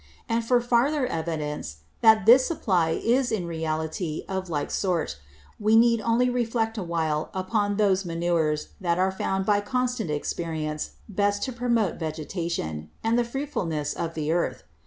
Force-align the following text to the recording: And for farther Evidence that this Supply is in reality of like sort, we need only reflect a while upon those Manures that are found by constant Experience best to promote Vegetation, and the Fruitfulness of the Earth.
And 0.27 0.43
for 0.43 0.59
farther 0.59 1.05
Evidence 1.05 1.83
that 2.01 2.25
this 2.25 2.43
Supply 2.47 2.89
is 2.89 3.31
in 3.31 3.45
reality 3.45 4.25
of 4.27 4.49
like 4.49 4.71
sort, 4.71 5.19
we 5.59 5.75
need 5.75 6.01
only 6.01 6.27
reflect 6.27 6.75
a 6.75 6.81
while 6.83 7.29
upon 7.35 7.77
those 7.77 8.03
Manures 8.03 8.69
that 8.81 8.97
are 8.97 9.11
found 9.11 9.45
by 9.45 9.61
constant 9.61 10.09
Experience 10.09 10.93
best 11.07 11.43
to 11.43 11.53
promote 11.53 11.99
Vegetation, 11.99 12.89
and 13.03 13.19
the 13.19 13.23
Fruitfulness 13.23 13.93
of 13.93 14.15
the 14.15 14.31
Earth. 14.31 14.63